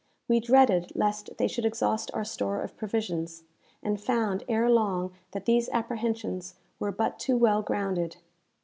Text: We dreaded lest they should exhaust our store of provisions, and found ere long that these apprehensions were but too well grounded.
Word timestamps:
We 0.27 0.39
dreaded 0.39 0.93
lest 0.95 1.37
they 1.37 1.47
should 1.47 1.63
exhaust 1.63 2.09
our 2.15 2.23
store 2.23 2.63
of 2.63 2.75
provisions, 2.75 3.43
and 3.83 4.01
found 4.01 4.43
ere 4.49 4.67
long 4.67 5.13
that 5.29 5.45
these 5.45 5.69
apprehensions 5.69 6.55
were 6.79 6.91
but 6.91 7.19
too 7.19 7.37
well 7.37 7.61
grounded. 7.61 8.17